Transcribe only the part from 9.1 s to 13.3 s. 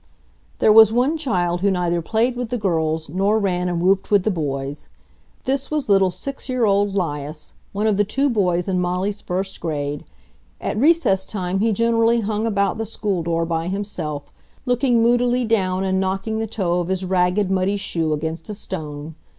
first grade. At recess time he generally hung about the school